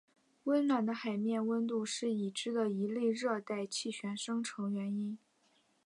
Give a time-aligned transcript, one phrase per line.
[0.45, 5.15] 温暖的海面温度是已知的一类热带气旋生成原因。